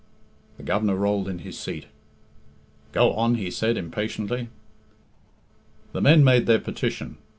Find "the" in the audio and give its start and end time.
0.57-0.63, 5.93-6.01